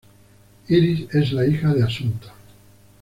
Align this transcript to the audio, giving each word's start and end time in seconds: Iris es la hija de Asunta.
Iris 0.67 1.13
es 1.13 1.31
la 1.31 1.45
hija 1.45 1.71
de 1.75 1.83
Asunta. 1.83 2.33